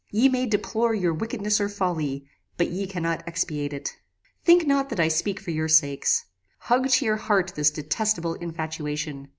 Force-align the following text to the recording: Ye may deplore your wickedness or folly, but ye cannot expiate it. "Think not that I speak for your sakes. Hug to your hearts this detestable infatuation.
Ye 0.09 0.29
may 0.29 0.47
deplore 0.47 0.95
your 0.95 1.13
wickedness 1.13 1.61
or 1.61 1.69
folly, 1.69 2.25
but 2.57 2.71
ye 2.71 2.87
cannot 2.87 3.21
expiate 3.27 3.71
it. 3.71 3.95
"Think 4.43 4.65
not 4.65 4.89
that 4.89 4.99
I 4.99 5.09
speak 5.09 5.39
for 5.39 5.51
your 5.51 5.67
sakes. 5.69 6.25
Hug 6.57 6.89
to 6.89 7.05
your 7.05 7.17
hearts 7.17 7.51
this 7.51 7.69
detestable 7.69 8.33
infatuation. 8.33 9.27